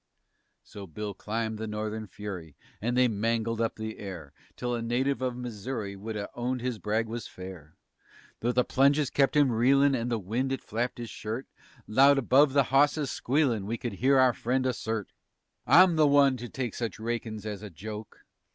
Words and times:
_"So 0.63 0.87
Bill 0.87 1.13
climbed 1.13 1.59
the 1.59 1.67
Northern 1.67 2.07
Fury 2.07 2.57
And 2.81 2.97
they 2.97 3.07
mangled 3.07 3.61
up 3.61 3.75
the 3.75 3.99
air 3.99 4.33
Till 4.55 4.73
a 4.73 4.81
native 4.81 5.21
of 5.21 5.35
Missouri 5.37 5.95
Would 5.95 6.15
have 6.15 6.31
owned 6.33 6.59
his 6.61 6.79
brag 6.79 7.05
was 7.05 7.27
fair. 7.27 7.77
Though 8.39 8.51
the 8.51 8.63
plunges 8.63 9.11
kep' 9.11 9.35
him 9.35 9.51
reelin' 9.51 9.93
And 9.93 10.11
the 10.11 10.17
wind 10.17 10.51
it 10.51 10.63
flapped 10.63 10.97
his 10.97 11.11
shirt, 11.11 11.45
Loud 11.85 12.17
above 12.17 12.53
the 12.53 12.69
hawse's 12.73 13.11
squealin' 13.11 13.67
We 13.67 13.77
could 13.77 13.93
hear 13.93 14.17
our 14.17 14.33
friend 14.33 14.65
assert 14.65 15.13
"_I'm 15.67 15.97
the 15.97 16.07
one 16.07 16.35
to 16.37 16.49
take 16.49 16.73
such 16.73 16.97
rakin's 16.99 17.45
as 17.45 17.61
a 17.61 17.69
joke. 17.69 18.25